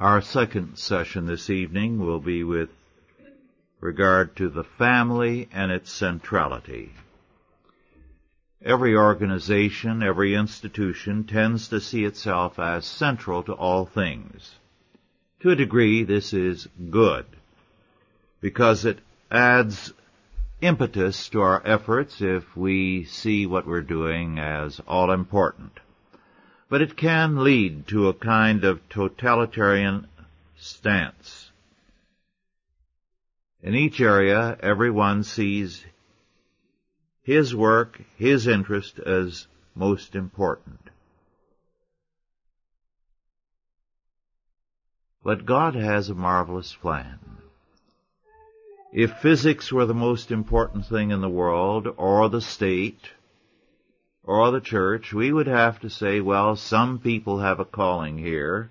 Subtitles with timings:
[0.00, 2.68] Our second session this evening will be with
[3.80, 6.90] regard to the family and its centrality.
[8.60, 14.56] Every organization, every institution tends to see itself as central to all things.
[15.42, 17.26] To a degree, this is good
[18.40, 18.98] because it
[19.30, 19.92] adds
[20.60, 25.78] impetus to our efforts if we see what we're doing as all important.
[26.74, 30.08] But it can lead to a kind of totalitarian
[30.56, 31.52] stance.
[33.62, 35.84] In each area, everyone sees
[37.22, 40.80] his work, his interest as most important.
[45.22, 47.20] But God has a marvelous plan.
[48.92, 53.12] If physics were the most important thing in the world, or the state,
[54.26, 58.70] or the church, we would have to say, well, some people have a calling here,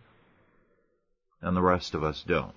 [1.41, 2.53] and the rest of us don't.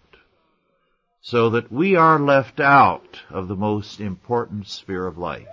[1.20, 5.46] So that we are left out of the most important sphere of life.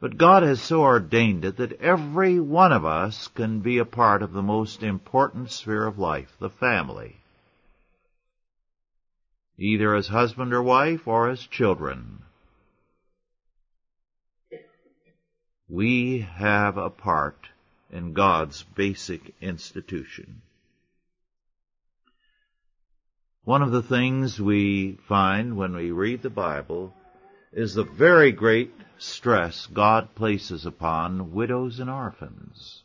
[0.00, 4.22] But God has so ordained it that every one of us can be a part
[4.22, 7.16] of the most important sphere of life, the family.
[9.58, 12.22] Either as husband or wife or as children.
[15.70, 17.48] We have a part
[17.92, 20.42] in God's basic institution.
[23.44, 26.92] One of the things we find when we read the Bible
[27.52, 32.82] is the very great stress God places upon widows and orphans.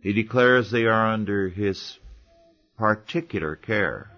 [0.00, 1.98] He declares they are under His
[2.78, 4.10] particular care.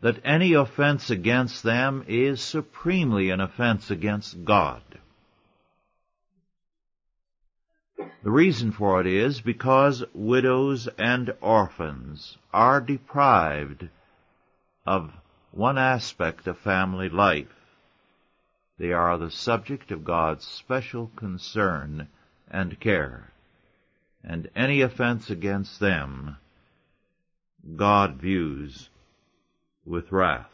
[0.00, 4.82] That any offense against them is supremely an offense against God.
[8.22, 13.88] The reason for it is because widows and orphans are deprived
[14.86, 15.12] of
[15.52, 17.58] one aspect of family life
[18.78, 22.08] they are the subject of God's special concern
[22.48, 23.32] and care.
[24.22, 26.36] And any offense against them,
[27.74, 28.88] God views
[29.84, 30.50] with wrath.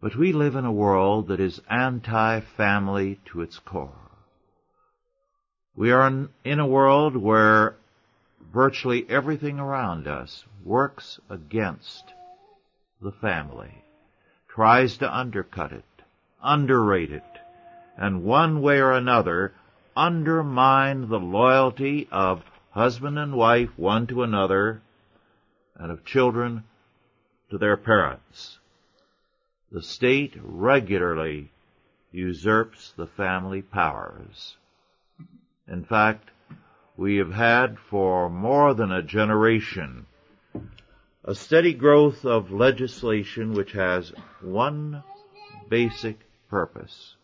[0.00, 4.03] But we live in a world that is anti-family to its core.
[5.76, 7.74] We are in a world where
[8.52, 12.14] virtually everything around us works against
[13.00, 13.84] the family,
[14.48, 15.84] tries to undercut it,
[16.40, 17.24] underrate it,
[17.96, 19.52] and one way or another
[19.96, 24.80] undermine the loyalty of husband and wife one to another
[25.74, 26.62] and of children
[27.50, 28.58] to their parents.
[29.72, 31.50] The state regularly
[32.12, 34.56] usurps the family powers.
[35.66, 36.30] In fact,
[36.96, 40.06] we have had for more than a generation
[41.24, 45.02] a steady growth of legislation which has one
[45.68, 47.16] basic purpose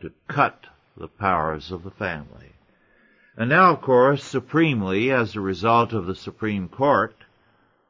[0.00, 0.66] to cut
[0.96, 2.52] the powers of the family.
[3.36, 7.16] And now, of course, supremely, as a result of the Supreme Court,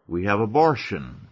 [0.08, 1.28] we have abortion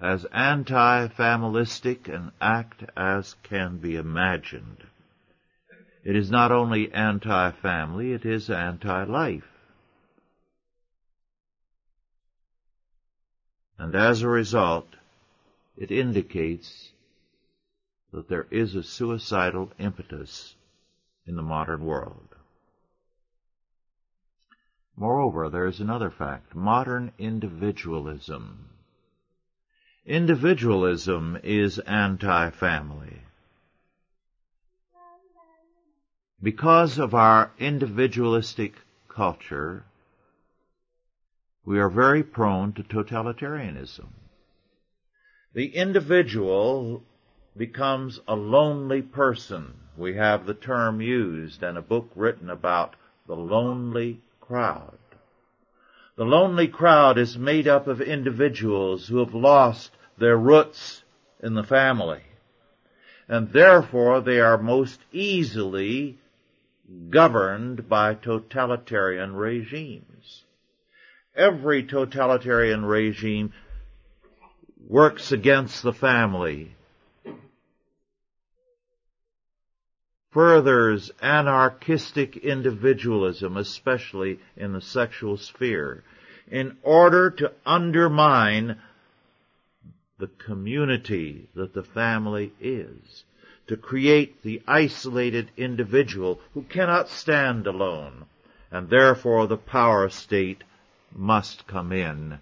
[0.00, 4.84] as anti-familistic an act as can be imagined.
[6.04, 9.48] It is not only anti-family, it is anti-life.
[13.78, 14.88] And as a result,
[15.76, 16.92] it indicates
[18.12, 20.54] that there is a suicidal impetus
[21.26, 22.28] in the modern world.
[24.96, 28.68] Moreover, there is another fact, modern individualism.
[30.04, 33.22] Individualism is anti-family.
[36.42, 38.74] Because of our individualistic
[39.08, 39.84] culture,
[41.64, 44.08] we are very prone to totalitarianism.
[45.54, 47.04] The individual
[47.56, 49.74] becomes a lonely person.
[49.96, 52.96] We have the term used and a book written about
[53.28, 54.98] the lonely crowd.
[56.16, 61.04] The lonely crowd is made up of individuals who have lost their roots
[61.40, 62.22] in the family.
[63.28, 66.18] And therefore they are most easily
[67.10, 70.44] governed by totalitarian regimes.
[71.34, 73.52] Every totalitarian regime
[74.88, 76.74] works against the family,
[80.32, 86.02] furthers anarchistic individualism, especially in the sexual sphere,
[86.50, 88.78] in order to undermine
[90.18, 93.24] the community that the family is,
[93.72, 98.26] to create the isolated individual who cannot stand alone
[98.70, 100.62] and therefore the power state
[101.10, 102.38] must come in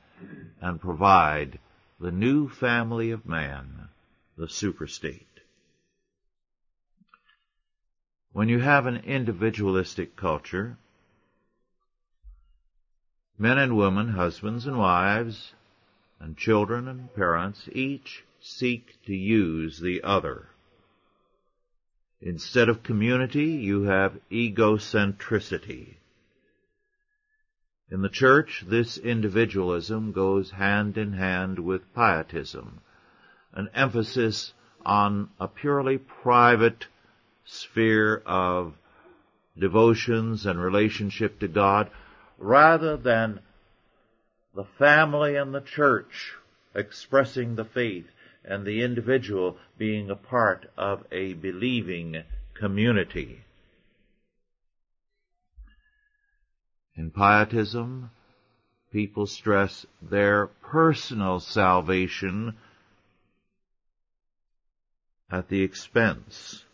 [0.60, 1.56] and provide
[2.00, 3.88] the new family of man,
[4.36, 5.38] the superstate.
[8.32, 10.78] When you have an individualistic culture,
[13.38, 15.54] men and women, husbands and wives,
[16.18, 20.48] and children and parents each seek to use the other.
[22.22, 25.96] Instead of community, you have egocentricity.
[27.90, 32.80] In the church, this individualism goes hand in hand with pietism,
[33.52, 34.52] an emphasis
[34.84, 36.86] on a purely private
[37.44, 38.74] sphere of
[39.58, 41.90] devotions and relationship to God,
[42.38, 43.40] rather than
[44.54, 46.34] the family and the church
[46.74, 48.06] expressing the faith
[48.44, 52.22] and the individual being a part of a believing
[52.54, 53.44] community.
[56.94, 58.10] In pietism,
[58.92, 62.56] people stress their personal salvation
[65.30, 66.64] at the expense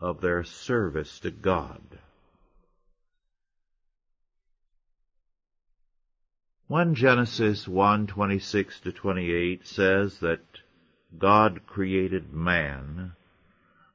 [0.00, 1.80] of their service to God.
[6.72, 10.40] When Genesis 1:26 to 28 says that
[11.18, 13.12] God created man,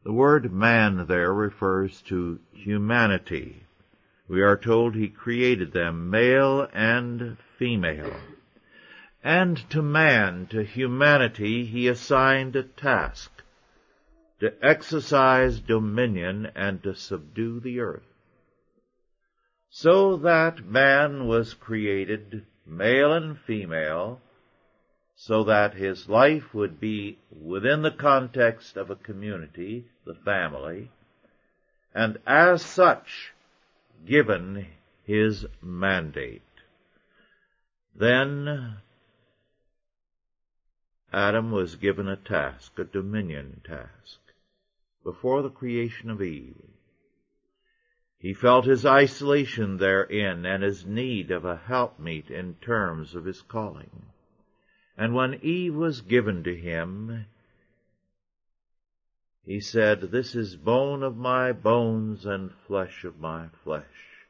[0.04, 3.64] the word man there refers to humanity.
[4.28, 8.16] We are told he created them male and female.
[9.24, 13.42] And to man, to humanity, he assigned a task
[14.40, 18.14] to exercise dominion and to subdue the earth.
[19.72, 24.22] So that man was created male and female,
[25.16, 30.92] so that his life would be within the context of a community, the family,
[31.96, 33.34] and as such
[34.06, 34.68] given
[35.04, 36.42] his mandate.
[37.96, 38.78] Then
[41.12, 44.20] Adam was given a task, a dominion task,
[45.04, 46.54] before the creation of Eve.
[48.28, 53.42] He felt his isolation therein and his need of a helpmeet in terms of his
[53.42, 54.08] calling.
[54.98, 57.26] And when Eve was given to him,
[59.46, 64.26] he said, This is bone of my bones and flesh of my flesh.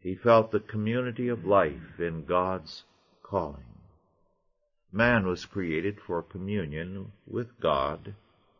[0.00, 2.82] He felt the community of life in God's
[3.22, 3.78] calling.
[4.90, 8.16] Man was created for communion with God,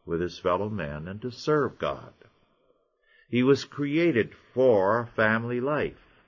[0.06, 2.12] with his fellow men, and to serve God.
[3.28, 6.22] He was created for family life.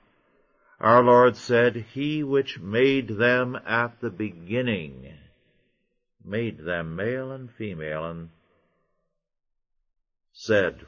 [0.79, 5.17] Our Lord said, He which made them at the beginning
[6.23, 8.29] made them male and female, and
[10.31, 10.85] said,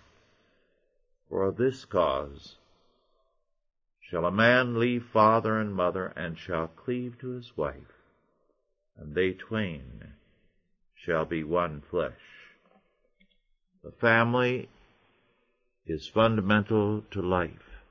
[1.29, 2.57] For this cause
[4.01, 7.97] shall a man leave father and mother, and shall cleave to his wife,
[8.97, 10.13] and they twain
[10.95, 12.13] shall be one flesh.
[13.83, 14.69] The family
[15.85, 17.81] is fundamental to life.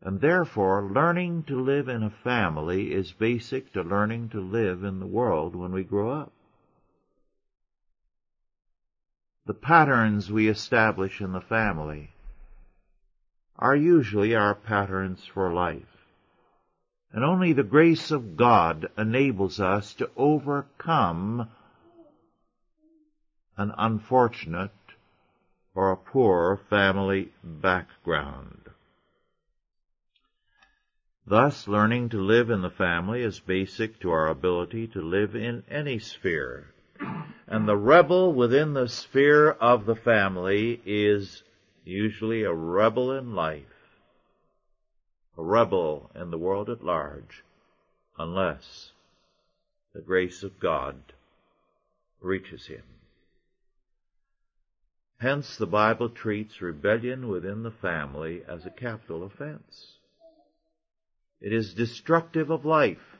[0.00, 4.98] And therefore, learning to live in a family is basic to learning to live in
[4.98, 6.32] the world when we grow up.
[9.46, 12.10] The patterns we establish in the family
[13.56, 15.82] are usually our patterns for life.
[17.12, 21.48] And only the grace of God enables us to overcome
[23.56, 24.70] an unfortunate
[25.74, 28.70] or a poor family background.
[31.26, 35.62] Thus, learning to live in the family is basic to our ability to live in
[35.70, 36.72] any sphere
[37.52, 41.42] and the rebel within the sphere of the family is
[41.84, 43.98] usually a rebel in life,
[45.36, 47.44] a rebel in the world at large,
[48.18, 48.92] unless
[49.92, 50.96] the grace of God
[52.20, 52.84] reaches him.
[55.22, 59.98] Hence the Bible treats rebellion within the family as a capital offense.
[61.40, 63.18] It is destructive of life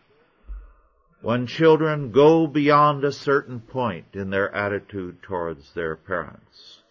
[1.20, 6.82] when children go beyond a certain point in their attitude towards their parents.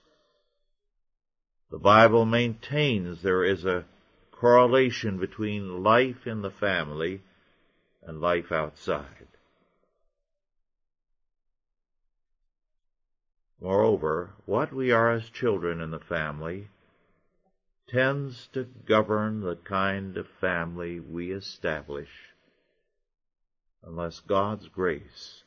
[1.71, 3.83] The Bible maintains there is a
[4.31, 7.21] correlation between life in the family
[8.01, 9.27] and life outside.
[13.61, 16.69] Moreover, what we are as children in the family
[17.87, 22.09] tends to govern the kind of family we establish
[23.83, 25.43] unless God's grace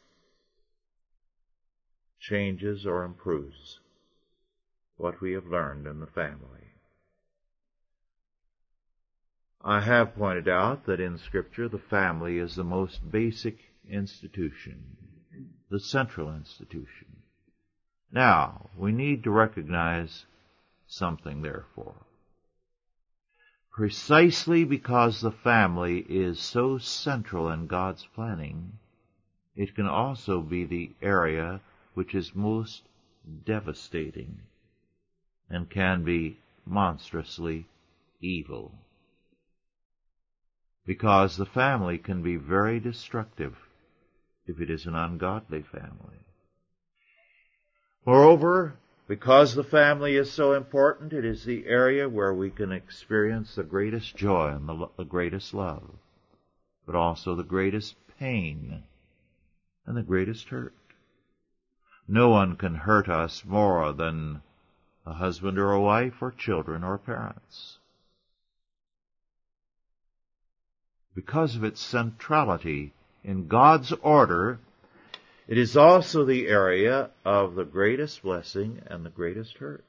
[2.21, 3.81] changes or improves
[4.97, 6.71] what we have learned in the family.
[9.61, 14.97] I have pointed out that in Scripture the family is the most basic institution,
[15.69, 17.24] the central institution.
[18.15, 20.25] Now, we need to recognize
[20.87, 21.97] something therefore.
[23.73, 28.79] Precisely because the family is so central in God's planning,
[29.57, 31.61] it can also be the area
[31.95, 32.83] which is most
[33.45, 34.43] devastating
[35.51, 37.67] and can be monstrously
[38.21, 38.79] evil.
[40.87, 43.57] Because the family can be very destructive
[44.47, 46.24] if it is an ungodly family.
[48.07, 48.75] Moreover,
[49.09, 53.63] because the family is so important, it is the area where we can experience the
[53.63, 55.91] greatest joy and the, the greatest love,
[56.85, 58.83] but also the greatest pain
[59.87, 60.75] and the greatest hurt.
[62.07, 64.43] No one can hurt us more than
[65.07, 67.79] a husband or a wife or children or parents.
[71.15, 72.93] Because of its centrality
[73.23, 74.59] in God's order,
[75.47, 79.85] it is also the area of the greatest blessing and the greatest hurt.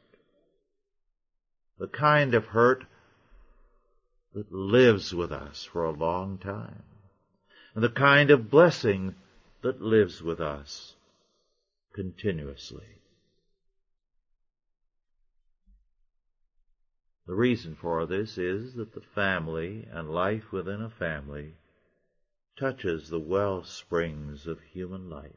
[1.79, 2.85] The kind of hurt
[4.33, 6.83] that lives with us for a long time.
[7.73, 9.15] And the kind of blessing
[9.61, 10.95] that lives with us
[11.93, 12.85] continuously.
[17.27, 21.53] The reason for this is that the family and life within a family
[22.57, 25.31] touches the well springs of human life.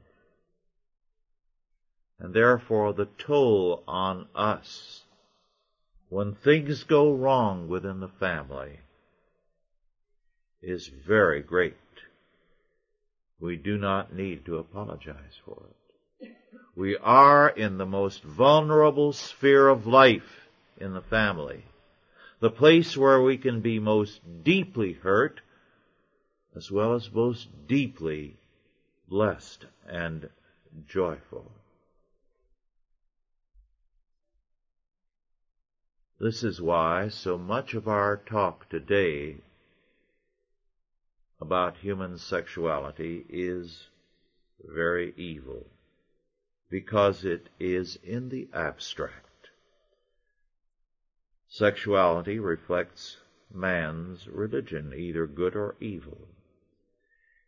[2.19, 5.05] And therefore the toll on us
[6.09, 8.81] when things go wrong within the family
[10.63, 11.75] is very great.
[13.41, 16.33] We do not need to apologize for it.
[16.75, 21.65] We are in the most vulnerable sphere of life in the family.
[22.41, 25.41] The place where we can be most deeply hurt
[26.59, 28.37] as well as most deeply
[29.09, 30.29] blessed and
[30.89, 31.53] joyful.
[36.19, 39.37] This is why so much of our talk today
[41.41, 43.87] about human sexuality is
[44.61, 45.65] very evil,
[46.69, 49.51] because it is in the abstract.
[51.47, 53.19] Sexuality reflects
[53.55, 56.19] man's religion, either good or evil.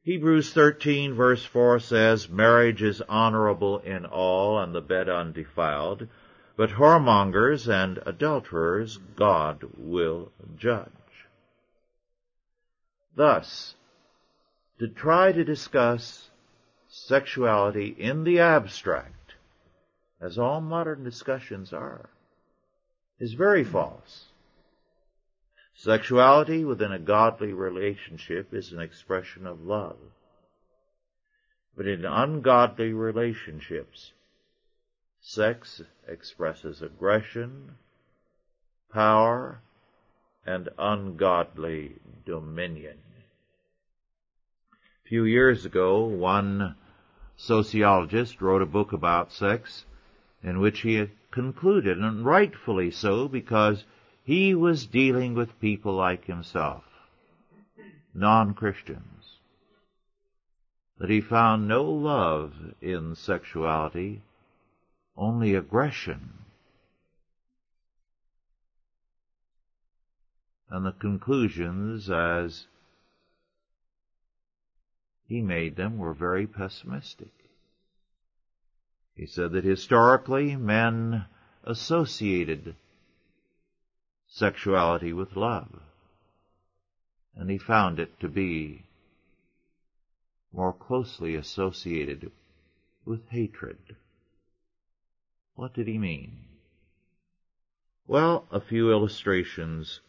[0.03, 6.09] Hebrews 13 verse 4 says, Marriage is honorable in all and the bed undefiled,
[6.57, 10.89] but whoremongers and adulterers God will judge.
[13.15, 13.75] Thus,
[14.79, 16.31] to try to discuss
[16.89, 19.35] sexuality in the abstract,
[20.19, 22.09] as all modern discussions are,
[23.19, 24.30] is very false.
[25.83, 29.97] Sexuality within a godly relationship is an expression of love.
[31.75, 34.13] But in ungodly relationships,
[35.23, 37.79] Sex expresses aggression,
[38.93, 39.63] power,
[40.45, 41.97] and ungodly
[42.27, 42.99] dominion.
[44.73, 46.77] A few years ago, one
[47.39, 49.87] sociologist wrote a book about sex
[50.43, 53.87] in which he concluded, and rightfully so, because
[54.25, 56.85] he was dealing with people like himself,
[58.15, 59.39] non-Christians,
[60.99, 64.23] that he found no love in sexuality
[65.17, 66.33] only aggression.
[70.69, 72.67] And the conclusions as
[75.27, 77.33] he made them were very pessimistic.
[79.17, 81.25] He said that historically men
[81.65, 82.75] associated
[84.31, 85.81] sexuality with love.
[87.35, 88.85] And he found it to be
[90.53, 92.31] more closely associated
[93.05, 93.97] with hatred.
[95.55, 96.47] What did he mean?
[98.07, 100.01] Well, a few illustrations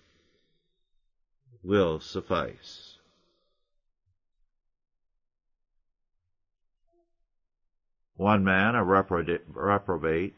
[1.63, 2.97] will suffice.
[8.15, 10.35] One man, a reprobate,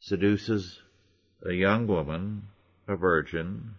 [0.00, 0.80] seduces
[1.44, 2.48] a young woman,
[2.86, 3.74] a virgin,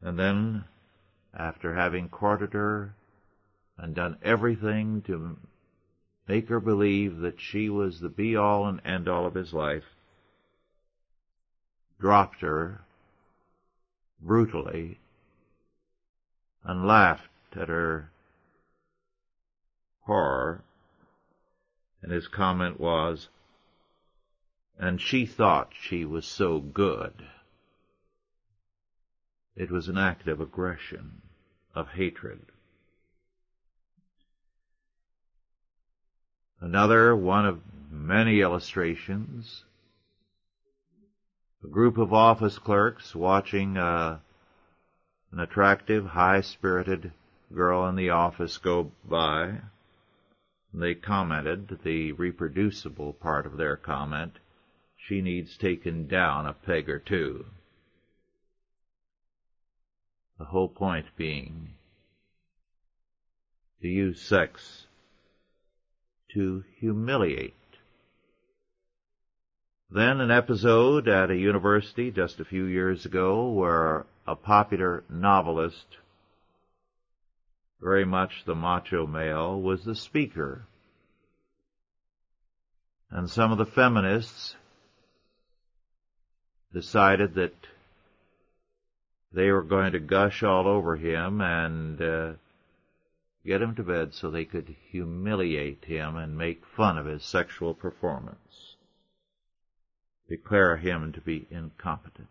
[0.00, 0.64] and then,
[1.34, 2.94] after having courted her
[3.76, 5.36] and done everything to
[6.26, 9.84] make her believe that she was the be all and end all of his life,
[12.00, 12.80] dropped her
[14.20, 14.98] brutally
[16.64, 18.10] and laughed at her
[20.02, 20.62] horror.
[22.02, 23.28] And his comment was,
[24.78, 27.12] and she thought she was so good.
[29.56, 31.20] It was an act of aggression,
[31.74, 32.40] of hatred.
[36.60, 39.64] Another one of many illustrations.
[41.64, 44.18] A group of office clerks watching uh,
[45.32, 47.12] an attractive, high-spirited
[47.52, 49.58] girl in the office go by.
[50.72, 54.38] They commented, the reproducible part of their comment,
[55.08, 57.46] she needs taken down a peg or two.
[60.38, 61.70] The whole point being
[63.80, 64.86] to use sex
[66.34, 67.54] to humiliate.
[69.90, 75.86] Then an episode at a university just a few years ago where a popular novelist,
[77.80, 80.66] very much the macho male, was the speaker.
[83.10, 84.54] And some of the feminists
[86.72, 87.54] decided that
[89.32, 92.32] they were going to gush all over him and uh,
[93.44, 97.74] get him to bed so they could humiliate him and make fun of his sexual
[97.74, 98.76] performance,
[100.28, 102.28] declare him to be incompetent.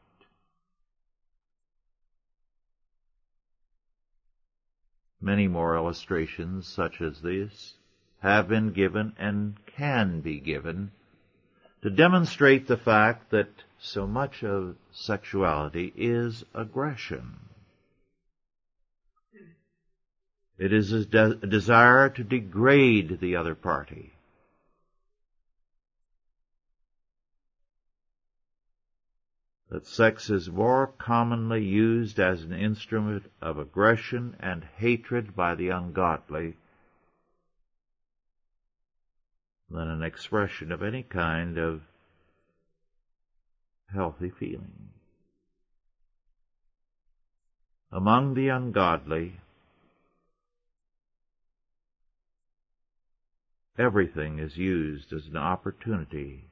[5.20, 7.74] Many more illustrations such as this
[8.20, 10.91] have been given and can be given
[11.82, 17.39] to demonstrate the fact that so much of sexuality is aggression.
[20.57, 24.13] It is a, de- a desire to degrade the other party.
[29.69, 35.69] That sex is more commonly used as an instrument of aggression and hatred by the
[35.69, 36.55] ungodly
[39.69, 41.81] than an expression of any kind of
[43.94, 44.89] healthy feeling.
[47.91, 49.40] Among the ungodly,
[53.77, 56.46] everything is used as an opportunity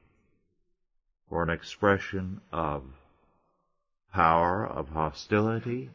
[1.28, 2.84] for an expression of
[4.12, 5.90] power, of hostility,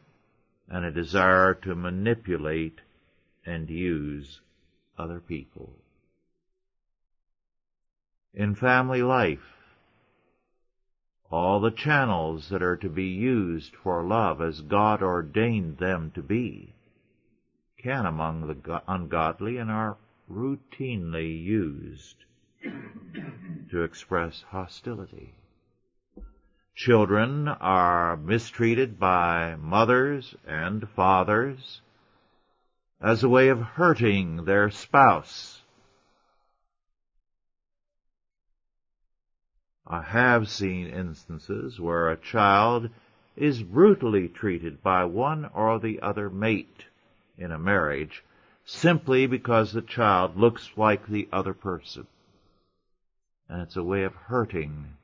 [0.68, 2.80] and a desire to manipulate
[3.44, 4.40] and use
[4.96, 5.70] other people.
[8.32, 9.61] In family life,
[11.32, 16.22] all the channels that are to be used for love as God ordained them to
[16.22, 16.74] be
[17.82, 19.96] can among the ungodly and are
[20.30, 22.16] routinely used
[23.70, 25.34] to express hostility.
[26.74, 31.80] Children are mistreated by mothers and fathers
[33.00, 35.61] as a way of hurting their spouse
[39.86, 42.88] I have seen instances where a child
[43.36, 46.86] is brutally treated by one or the other mate
[47.36, 48.22] in a marriage
[48.64, 52.06] simply because the child looks like the other person.
[53.48, 54.96] And it's a way of hurting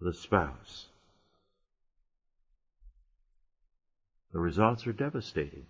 [0.00, 0.86] the spouse.
[4.32, 5.66] The results are devastating.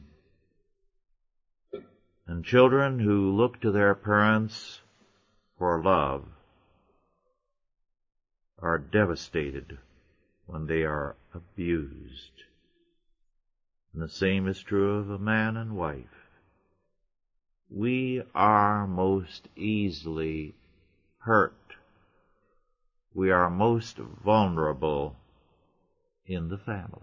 [2.27, 4.83] And children who look to their parents
[5.57, 6.25] for love
[8.61, 9.79] are devastated
[10.47, 12.45] when they are abused.
[13.93, 16.05] And the same is true of a man and wife.
[17.71, 20.55] We are most easily
[21.19, 21.55] hurt.
[23.15, 25.17] We are most vulnerable
[26.27, 27.03] in the family.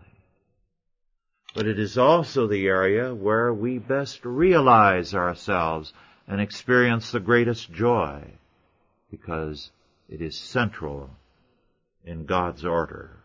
[1.53, 5.93] But it is also the area where we best realize ourselves
[6.27, 8.23] and experience the greatest joy
[9.09, 9.71] because
[10.09, 11.09] it is central
[12.05, 13.17] in God's order.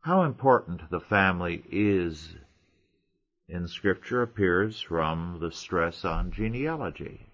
[0.00, 2.34] How important the family is
[3.48, 7.26] in scripture appears from the stress on genealogy.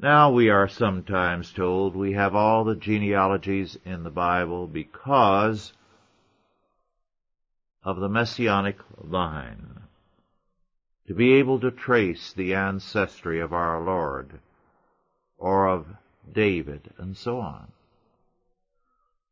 [0.00, 5.72] Now we are sometimes told we have all the genealogies in the Bible because
[7.82, 9.80] of the messianic line.
[11.06, 14.40] To be able to trace the ancestry of our Lord
[15.36, 15.86] or of
[16.32, 17.72] David, and so on.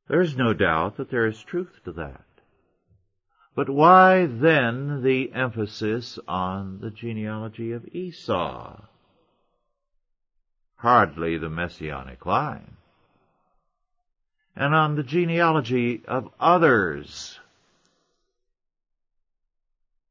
[0.08, 2.24] There's no doubt that there is truth to that.
[3.54, 8.82] But why then the emphasis on the genealogy of Esau?
[10.76, 12.76] Hardly the messianic line.
[14.54, 17.40] And on the genealogy of others,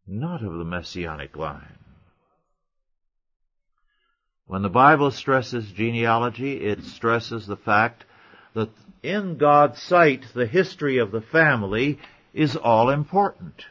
[0.07, 1.84] not of the messianic line.
[4.47, 8.05] When the Bible stresses genealogy, it stresses the fact
[8.53, 8.69] that
[9.01, 11.99] in God's sight, the history of the family
[12.33, 13.65] is all important.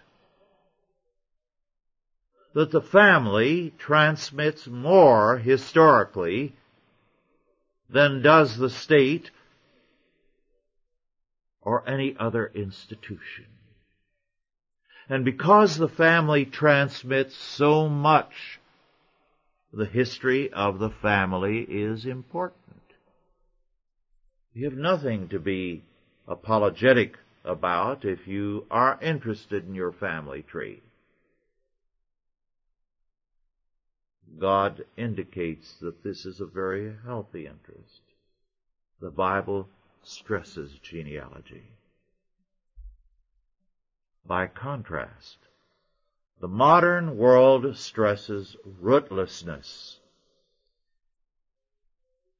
[2.54, 6.54] That the family transmits more historically
[7.88, 9.30] than does the state
[11.60, 13.46] or any other institution.
[15.08, 18.60] And because the family transmits so much,
[19.76, 22.80] the history of the family is important.
[24.52, 25.82] You have nothing to be
[26.28, 30.80] apologetic about if you are interested in your family tree.
[34.38, 38.02] God indicates that this is a very healthy interest.
[39.00, 39.68] The Bible
[40.02, 41.64] stresses genealogy.
[44.26, 45.38] By contrast,
[46.44, 49.96] the modern world stresses rootlessness.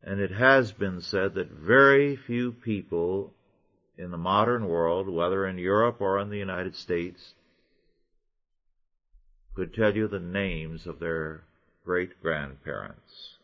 [0.03, 3.33] And it has been said that very few people
[3.97, 7.33] in the modern world, whether in Europe or in the United States,
[9.55, 11.45] could tell you the names of their
[11.83, 13.38] great grandparents.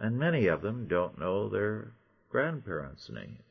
[0.00, 1.92] And many of them don't know their
[2.28, 3.49] grandparents' names.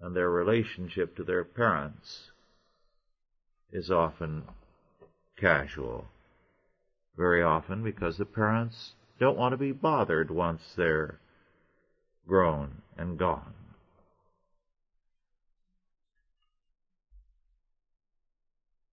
[0.00, 2.30] And their relationship to their parents
[3.72, 4.44] is often
[5.36, 6.06] casual.
[7.16, 11.18] Very often because the parents don't want to be bothered once they're
[12.26, 13.54] grown and gone.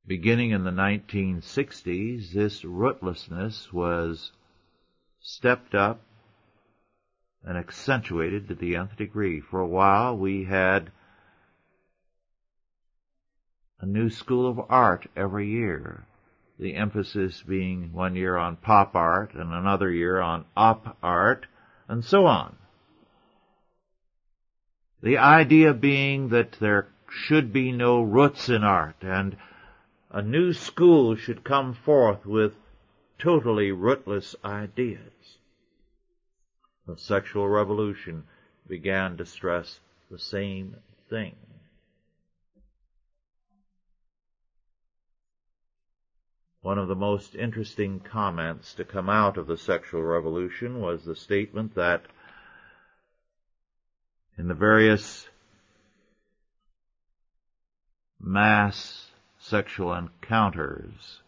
[0.07, 4.31] Beginning in the 1960s, this rootlessness was
[5.19, 5.99] stepped up
[7.45, 9.39] and accentuated to the nth degree.
[9.39, 10.91] For a while, we had
[13.79, 16.05] a new school of art every year.
[16.57, 21.45] The emphasis being one year on pop art and another year on op art
[21.87, 22.55] and so on.
[25.03, 29.37] The idea being that there should be no roots in art and
[30.09, 32.55] a new school should come forth with
[33.19, 35.34] totally rootless ideas.
[36.87, 38.23] The sexual revolution
[38.67, 39.79] began to stress
[40.11, 40.75] the same
[41.09, 41.35] thing.
[46.61, 51.15] One of the most interesting comments to come out of the sexual revolution was the
[51.15, 52.05] statement that
[54.37, 55.27] in the various
[58.19, 61.21] mass sexual encounters.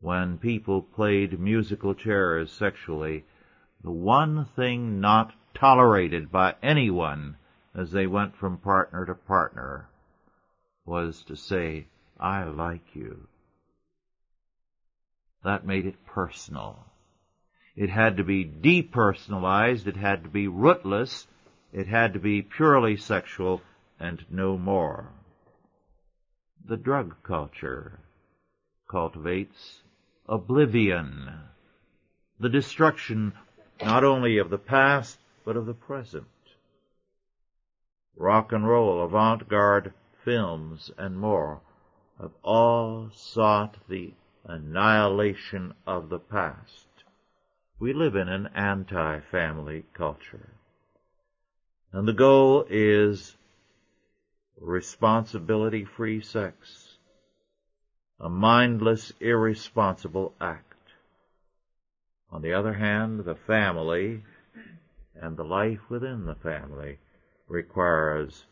[0.00, 3.24] When people played musical chairs sexually,
[3.82, 7.36] the one thing not tolerated by anyone
[7.74, 9.88] as they went from partner to partner
[10.84, 11.86] was to say,
[12.18, 13.26] I like you.
[15.44, 16.84] That made it personal.
[17.76, 21.26] It had to be depersonalized, it had to be rootless,
[21.72, 23.62] it had to be purely sexual
[23.98, 25.12] and no more
[26.70, 27.98] the drug culture
[28.88, 29.80] cultivates
[30.28, 31.28] oblivion,
[32.38, 33.32] the destruction
[33.82, 36.26] not only of the past, but of the present.
[38.16, 39.92] Rock and roll, avant-garde
[40.24, 41.60] films, and more
[42.20, 44.12] have all sought the
[44.44, 46.86] annihilation of the past.
[47.78, 50.50] We live in an anti-family culture.
[51.92, 53.36] And the goal is
[54.60, 56.98] responsibility-free sex,
[58.20, 60.69] a mindless, irresponsible act.
[62.32, 64.22] On the other hand, the family
[65.14, 66.98] and the life within the family
[67.48, 68.44] requires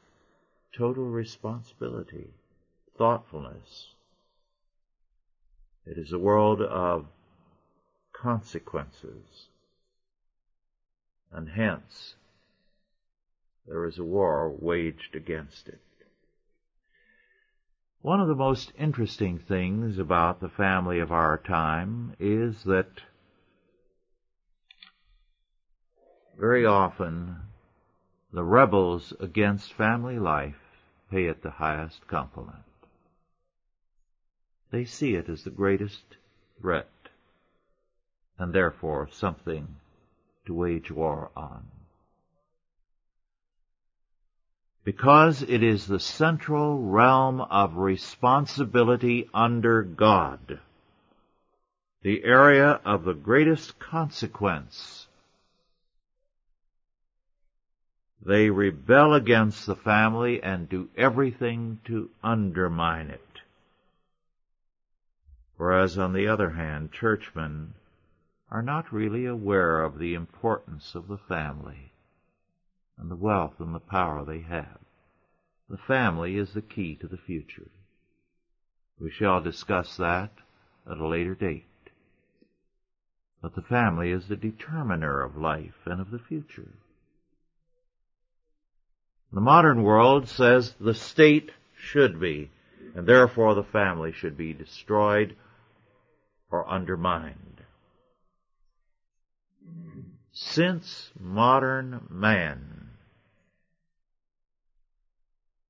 [0.77, 2.31] total responsibility,
[2.97, 3.95] thoughtfulness.
[5.87, 7.07] It is a world of
[8.13, 9.49] consequences.
[11.31, 12.17] And hence,
[13.67, 15.81] there is a war waged against it.
[18.01, 23.03] One of the most interesting things about the family of our time is that
[26.39, 27.37] very often
[28.33, 30.61] the rebels against family life
[31.11, 32.63] pay it the highest compliment.
[34.71, 36.05] They see it as the greatest
[36.61, 36.91] threat
[38.39, 39.67] and therefore something
[40.47, 41.65] to wage war on
[44.89, 50.61] because it is the central realm of responsibility under God,
[52.01, 55.08] the area of the greatest consequence.
[58.21, 63.41] They rebel against the family and do everything to undermine it.
[65.57, 67.75] Whereas on the other hand, churchmen
[68.51, 71.93] are not really aware of the importance of the family
[72.97, 74.79] and the wealth and the power they have.
[75.69, 77.71] The family is the key to the future.
[78.99, 80.33] We shall discuss that
[80.91, 81.65] at a later date.
[83.41, 86.73] But the family is the determiner of life and of the future.
[89.33, 92.51] The modern world says the state should be,
[92.95, 95.37] and therefore the family should be destroyed
[96.51, 97.63] or undermined.
[100.33, 102.91] Since modern man,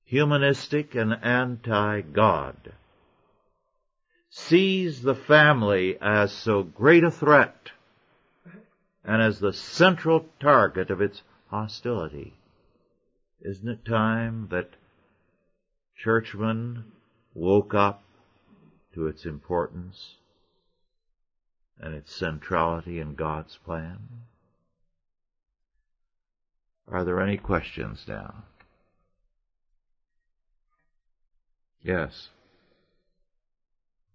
[0.05, 2.73] humanistic and anti-God,
[4.31, 7.73] sees the family as so great a threat
[9.05, 12.38] and as the central target of its hostility,
[13.41, 14.71] isn't it time that
[15.97, 16.85] churchmen
[17.35, 18.03] woke up
[18.95, 20.17] to its importance
[21.81, 23.99] and its centrality in God's plan?
[26.91, 28.45] Are there any questions now?
[31.83, 32.31] Yes.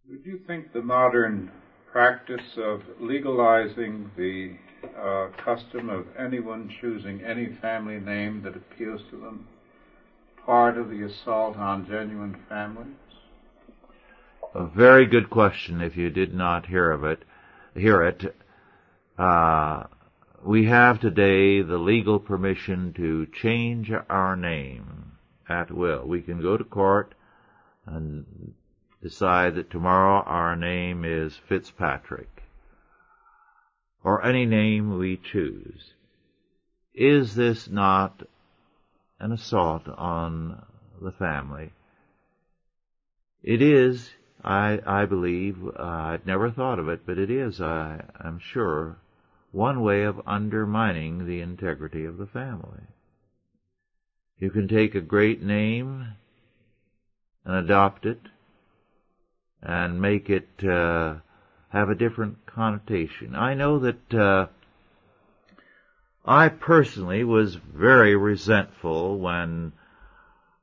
[0.09, 1.51] Would you think the modern
[1.91, 4.57] practice of legalizing the
[4.97, 9.47] uh, custom of anyone choosing any family name that appeals to them
[10.45, 12.95] part of the assault on genuine families?
[14.53, 15.81] A very good question.
[15.81, 17.23] If you did not hear of it,
[17.75, 18.35] hear it.
[19.17, 19.83] Uh,
[20.45, 25.13] we have today the legal permission to change our name
[25.49, 26.05] at will.
[26.05, 27.15] We can go to court
[27.85, 28.53] and
[29.01, 32.32] decide that tomorrow our name is Fitzpatrick,
[34.03, 35.93] or any name we choose.
[36.93, 38.23] Is this not
[39.19, 40.63] an assault on
[41.01, 41.71] the family?
[43.41, 44.11] It is,
[44.43, 48.97] I, I believe, uh, I'd never thought of it, but it is, I, I'm sure,
[49.51, 52.83] one way of undermining the integrity of the family.
[54.39, 56.07] You can take a great name
[57.45, 58.19] and adopt it
[59.61, 61.15] and make it uh,
[61.73, 63.35] have a different connotation.
[63.35, 64.47] I know that uh,
[66.23, 69.73] I personally was very resentful when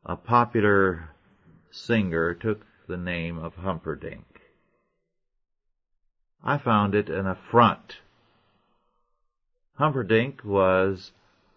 [0.06, 1.10] a popular
[1.70, 4.24] singer took the name of Humperdinck.
[6.42, 7.98] I found it an affront.
[9.74, 11.12] Humperdinck was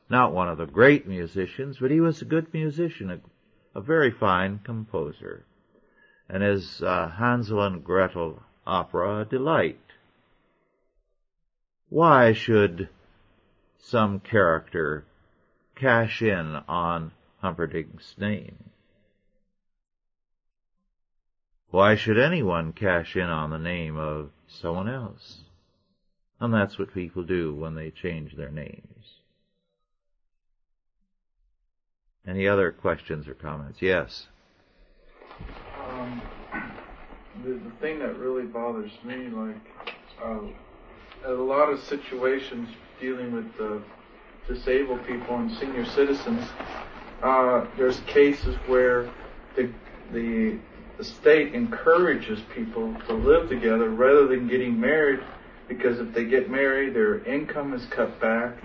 [0.09, 4.11] not one of the great musicians, but he was a good musician, a, a very
[4.11, 5.45] fine composer
[6.29, 9.79] and his uh, Hansel and Gretel opera delight.
[11.89, 12.89] Why should
[13.77, 15.05] some character
[15.75, 18.71] cash in on Humperdinck's name?
[21.69, 25.41] Why should anyone cash in on the name of someone else?
[26.39, 29.15] And that's what people do when they change their names.
[32.27, 33.81] Any other questions or comments?
[33.81, 34.27] Yes
[35.89, 36.21] um,
[37.43, 39.55] the, the thing that really bothers me, like,
[40.23, 40.39] uh,
[41.25, 42.69] a lot of situations
[42.99, 43.79] dealing with uh,
[44.47, 46.45] disabled people and senior citizens,
[47.21, 49.11] uh, there's cases where
[49.55, 49.71] the,
[50.11, 50.57] the
[50.97, 55.19] the state encourages people to live together rather than getting married
[55.67, 58.55] because if they get married, their income is cut back,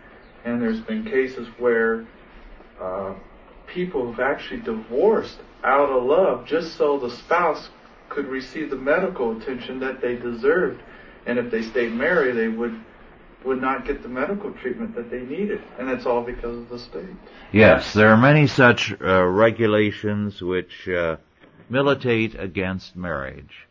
[0.44, 2.06] and there's been cases where
[2.80, 3.14] uh,
[3.66, 7.70] people have actually divorced out of love just so the spouse
[8.08, 10.80] could receive the medical attention that they deserved.
[11.26, 12.80] And if they stayed married, they would
[13.44, 16.78] would not get the medical treatment that they needed, and that's all because of the
[16.78, 17.06] state.
[17.52, 21.18] Yes, there are many such uh, regulations which uh,
[21.68, 23.68] militate against marriage,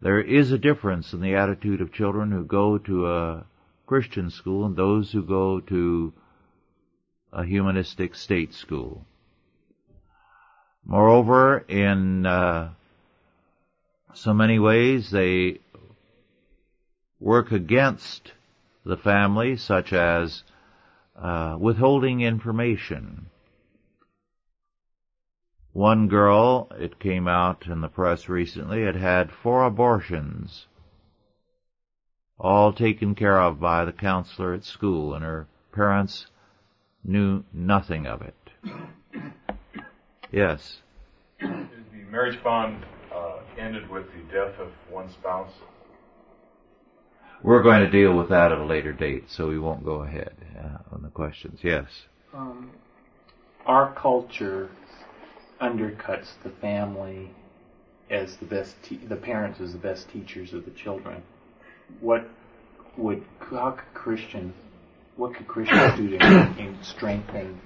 [0.00, 3.46] There is a difference in the attitude of children who go to a
[3.86, 6.12] Christian school and those who go to
[7.32, 9.04] a humanistic state school.
[10.84, 12.70] Moreover, in uh,
[14.12, 15.60] so many ways, they
[17.18, 18.32] work against
[18.84, 20.44] the family, such as
[21.16, 23.30] uh, withholding information.
[25.74, 30.68] One girl, it came out in the press recently, had had four abortions,
[32.38, 36.28] all taken care of by the counselor at school, and her parents
[37.02, 38.36] knew nothing of it.
[40.30, 40.78] Yes.
[41.40, 41.48] Is
[41.92, 45.52] The marriage bond uh, ended with the death of one spouse.
[47.42, 50.34] We're going to deal with that at a later date, so we won't go ahead
[50.56, 51.58] uh, on the questions.
[51.64, 51.86] Yes.
[52.32, 52.70] Um,
[53.66, 54.70] our culture
[55.64, 57.30] undercuts the family
[58.10, 61.22] as the best, te- the parents as the best teachers of the children.
[62.00, 62.28] What
[62.96, 64.54] would how could Christians,
[65.16, 66.24] what could Christians do to
[66.58, 67.60] in strengthen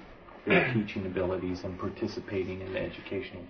[0.45, 3.43] their teaching abilities and participating in the educational?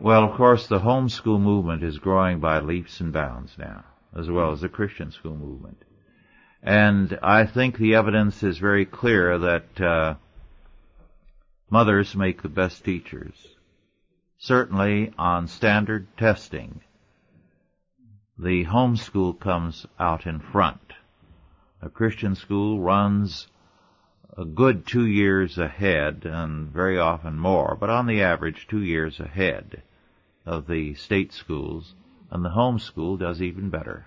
[0.00, 3.84] Well, of course, the homeschool movement is growing by leaps and bounds now,
[4.18, 5.82] as well as the Christian school movement.
[6.62, 10.14] And I think the evidence is very clear that uh,
[11.70, 13.34] mothers make the best teachers.
[14.42, 16.80] Certainly on standard testing,
[18.38, 20.94] the homeschool comes out in front.
[21.82, 23.48] A Christian school runs
[24.38, 29.20] a good two years ahead, and very often more, but on the average two years
[29.20, 29.82] ahead
[30.46, 31.94] of the state schools,
[32.30, 34.06] and the homeschool does even better.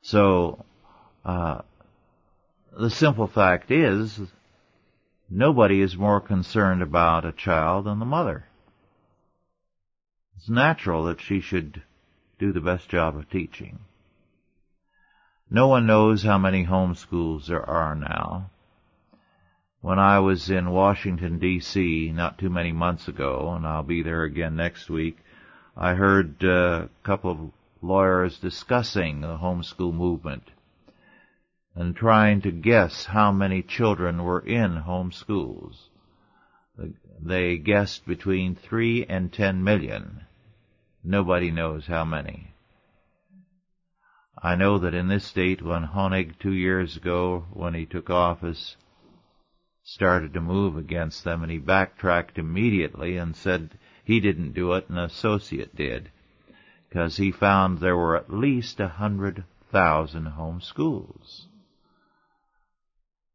[0.00, 0.64] So,
[1.24, 1.60] uh,
[2.76, 4.20] the simple fact is,
[5.30, 8.46] nobody is more concerned about a child than the mother.
[10.42, 11.82] It's natural that she should
[12.40, 13.78] do the best job of teaching.
[15.48, 18.50] No one knows how many homeschools there are now.
[19.82, 22.10] When I was in Washington D.C.
[22.12, 25.18] not too many months ago, and I'll be there again next week,
[25.76, 30.50] I heard a couple of lawyers discussing the homeschool movement
[31.76, 35.76] and trying to guess how many children were in homeschools.
[37.20, 40.22] They guessed between three and ten million.
[41.04, 42.54] Nobody knows how many.
[44.40, 48.76] I know that in this state, when Honig two years ago, when he took office,
[49.82, 54.88] started to move against them, and he backtracked immediately and said he didn't do it,
[54.88, 56.10] an associate did,
[56.88, 61.48] because he found there were at least a hundred thousand home schools.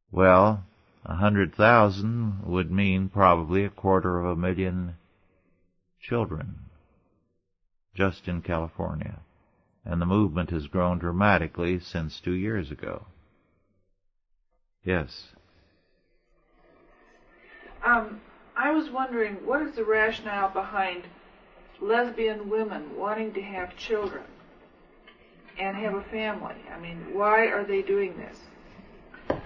[0.09, 0.63] Well,
[1.03, 4.95] a hundred thousand would mean probably a quarter of a million
[5.99, 6.66] children
[7.97, 9.19] just in California.
[9.83, 13.07] And the movement has grown dramatically since two years ago.
[14.83, 15.29] Yes.
[17.83, 18.21] Um,
[18.55, 21.03] I was wondering, what is the rationale behind
[21.81, 24.23] lesbian women wanting to have children
[25.57, 26.55] and have a family?
[26.71, 29.39] I mean, why are they doing this?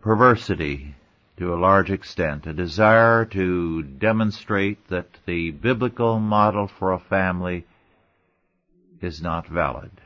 [0.00, 0.94] Perversity,
[1.36, 7.66] to a large extent, a desire to demonstrate that the biblical model for a family
[9.04, 10.00] is not valid.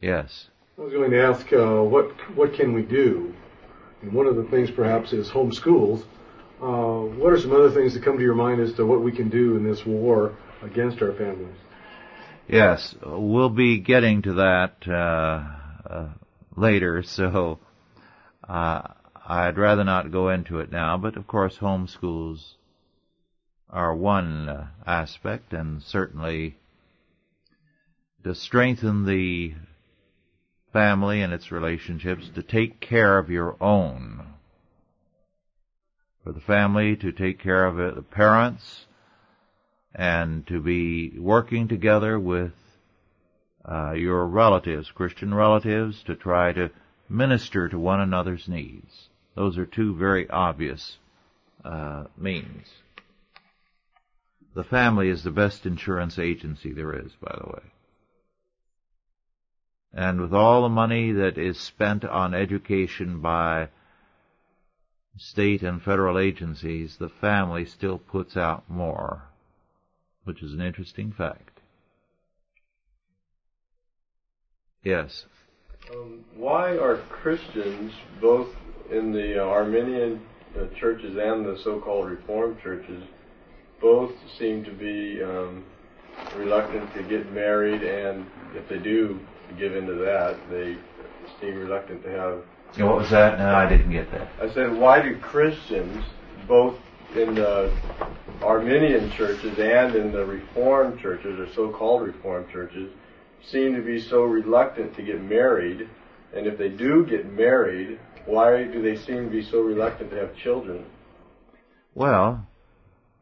[0.00, 0.48] Yes.
[0.76, 3.34] I was going to ask, uh, what what can we do?
[4.02, 6.04] And one of the things perhaps is homeschools.
[6.60, 9.12] Uh, what are some other things that come to your mind as to what we
[9.12, 11.56] can do in this war against our families?
[12.48, 16.08] Yes, we'll be getting to that uh, uh
[16.56, 17.58] later, so
[18.46, 18.82] uh,
[19.26, 20.98] I'd rather not go into it now.
[20.98, 22.56] But of course, homeschools
[23.74, 26.56] are one aspect, and certainly
[28.22, 29.52] to strengthen the
[30.72, 34.26] family and its relationships, to take care of your own.
[36.22, 38.86] For the family to take care of the parents
[39.94, 42.52] and to be working together with
[43.70, 46.70] uh, your relatives, Christian relatives, to try to
[47.08, 49.08] minister to one another's needs.
[49.34, 50.96] Those are two very obvious
[51.64, 52.66] uh, means.
[54.54, 57.62] The family is the best insurance agency there is, by the way.
[59.92, 63.68] And with all the money that is spent on education by
[65.16, 69.22] state and federal agencies, the family still puts out more,
[70.24, 71.60] which is an interesting fact.
[74.82, 75.26] Yes.
[75.92, 78.54] Um, why are Christians, both
[78.90, 80.20] in the Arminian
[80.58, 83.02] uh, churches and the so-called Reformed churches,
[83.84, 85.62] both seem to be um,
[86.34, 88.24] reluctant to get married, and
[88.54, 89.20] if they do
[89.58, 90.74] give into that, they
[91.38, 92.42] seem reluctant to have.
[92.78, 93.38] Yeah, what was that?
[93.38, 94.30] No, I didn't get that.
[94.40, 96.02] I said, why do Christians,
[96.48, 96.78] both
[97.14, 97.70] in the
[98.42, 102.90] Arminian churches and in the Reformed churches, or so-called Reformed churches,
[103.50, 105.86] seem to be so reluctant to get married?
[106.34, 110.16] And if they do get married, why do they seem to be so reluctant to
[110.16, 110.86] have children?
[111.94, 112.46] Well,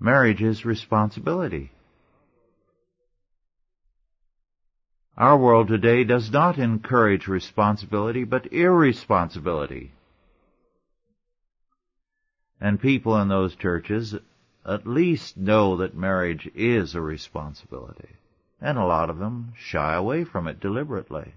[0.03, 1.71] marriage is responsibility.
[5.17, 9.93] Our world today does not encourage responsibility, but irresponsibility.
[12.61, 14.15] And people in those churches
[14.67, 18.17] at least know that marriage is a responsibility.
[18.61, 21.35] And a lot of them shy away from it deliberately.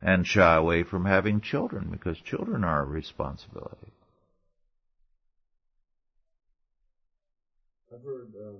[0.00, 3.92] And shy away from having children because children are a responsibility.
[7.94, 8.56] I've heard um,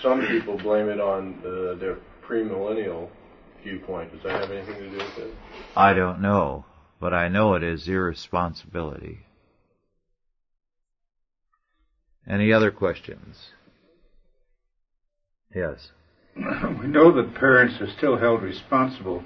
[0.00, 3.10] some people blame it on the, their premillennial
[3.62, 4.10] viewpoint.
[4.12, 5.34] Does that have anything to do with it?
[5.76, 6.64] I don't know,
[6.98, 9.18] but I know it is irresponsibility.
[12.26, 13.48] Any other questions?
[15.54, 15.90] Yes.
[16.80, 19.24] We know that parents are still held responsible,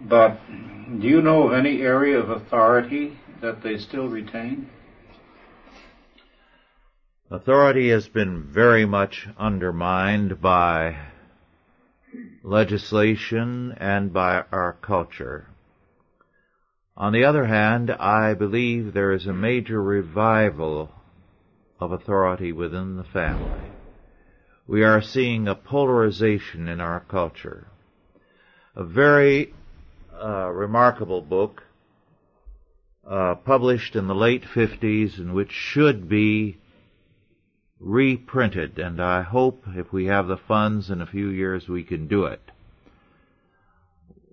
[0.00, 4.70] but do you know of any area of authority that they still retain?
[7.30, 10.96] Authority has been very much undermined by
[12.42, 15.46] legislation and by our culture.
[16.96, 20.90] On the other hand, I believe there is a major revival
[21.78, 23.72] of authority within the family.
[24.66, 27.66] We are seeing a polarization in our culture.
[28.74, 29.52] A very
[30.18, 31.62] uh, remarkable book
[33.06, 36.56] uh, published in the late 50s and which should be
[37.80, 42.08] reprinted, and I hope if we have the funds in a few years we can
[42.08, 42.50] do it,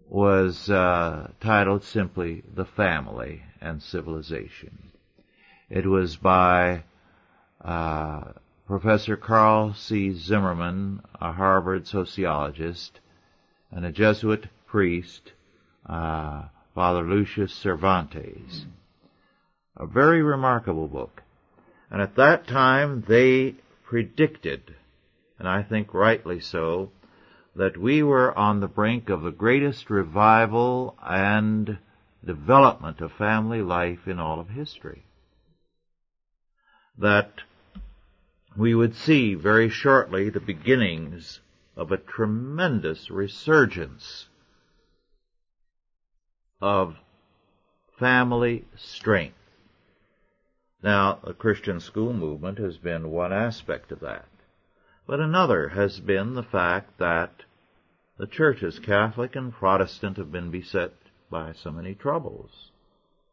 [0.10, 4.92] was uh, titled simply The Family and Civilization.
[5.70, 6.84] It was by
[7.64, 8.32] uh,
[8.68, 10.14] Professor Carle C.
[10.14, 13.00] Zimmerman, a Harvard sociologist,
[13.72, 15.34] and a Jesuit priest,
[15.88, 16.44] uh,
[16.74, 18.66] Father Lucius Cervantes.
[19.78, 21.24] A very remarkable book.
[21.92, 24.76] And at that time they predicted,
[25.40, 26.92] and I think rightly so,
[27.56, 31.78] that we were on the brink of the greatest revival and
[32.26, 35.04] development of family life in all of history.
[36.98, 37.32] That
[38.58, 41.40] we would see very shortly the beginnings
[41.76, 44.28] of a tremendous resurgence
[46.62, 46.96] of
[48.00, 49.36] family strength.
[50.86, 54.28] Now, the Christian school movement has been one aspect of that.
[55.08, 57.42] But another has been the fact that
[58.20, 60.94] the churches, Catholic and Protestant, have been beset
[61.32, 62.70] by so many troubles,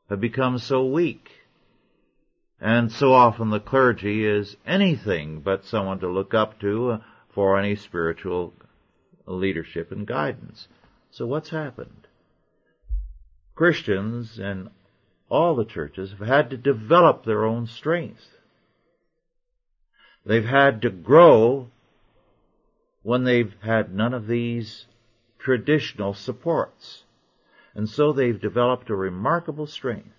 [0.09, 1.43] have become so weak,
[2.59, 7.59] and so often the clergy is anything but someone to look up to uh, for
[7.59, 8.55] any spiritual
[9.27, 10.69] leadership and guidance.
[11.11, 12.07] So what's happened?
[13.55, 14.71] Christians and
[15.33, 18.37] all the churches have had to develop their own strength.
[20.27, 21.71] They've had to grow
[23.03, 24.85] when they've had none of these
[25.39, 27.05] traditional supports.
[27.75, 30.15] And so they've developed a remarkable strength.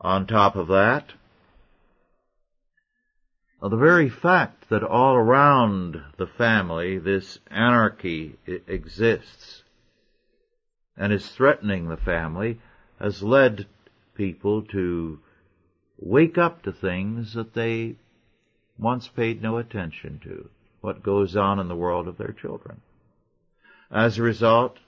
[0.00, 1.12] On top of that,
[3.60, 9.64] the very fact that all around the family this anarchy exists
[10.96, 12.60] and is threatening the family
[13.02, 13.66] has led
[14.14, 15.18] people to
[15.98, 17.96] wake up to things that they
[18.78, 20.48] once paid no attention to,
[20.80, 22.80] what goes on in the world of their children.
[23.90, 24.78] As a result,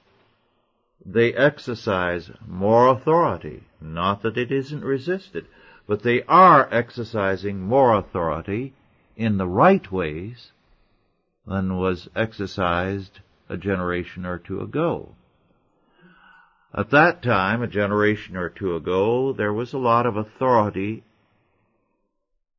[1.04, 3.64] they exercise more authority.
[3.80, 5.46] Not that it isn't resisted,
[5.86, 8.74] but they are exercising more authority
[9.16, 10.52] in the right ways
[11.46, 15.14] than was exercised a generation or two ago.
[16.76, 21.04] At that time, a generation or two ago, there was a lot of authority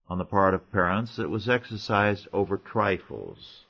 [0.07, 3.65] on the part of parents that was exercised over trifles.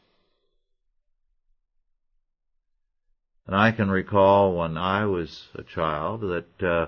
[3.48, 6.88] And I can recall when I was a child that uh,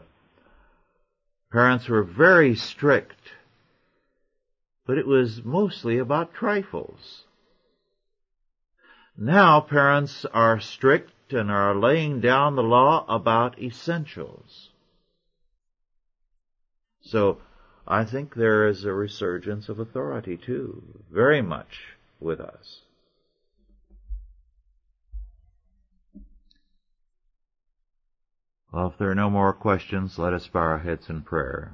[1.52, 3.32] parents were very strict,
[4.86, 7.24] but it was mostly about trifles.
[9.18, 14.70] Now parents are strict and are laying down the law about essentials.
[17.02, 17.40] So
[17.88, 22.82] I think there is a resurgence of authority too, very much with us.
[28.72, 31.72] Well, if there are no more questions, let us bow our heads in prayer.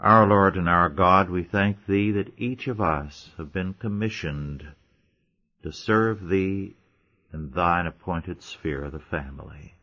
[0.00, 4.64] Our Lord and our God, we thank Thee that each of us have been commissioned
[5.64, 6.76] to serve Thee
[7.32, 9.74] in Thine appointed sphere, of the family.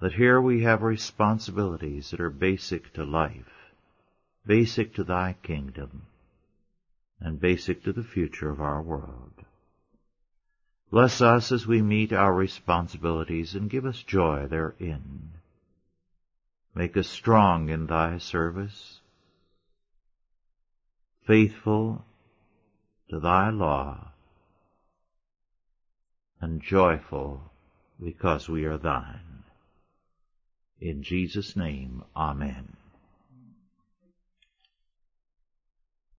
[0.00, 3.74] That here we have responsibilities that are basic to life,
[4.46, 6.06] basic to Thy kingdom,
[7.20, 9.44] and basic to the future of our world.
[10.90, 15.32] Bless us as we meet our responsibilities and give us joy therein.
[16.74, 19.00] Make us strong in thy service,
[21.26, 22.04] faithful
[23.08, 24.12] to thy law,
[26.40, 27.50] and joyful
[28.02, 29.44] because we are thine.
[30.80, 32.76] In Jesus' name, Amen.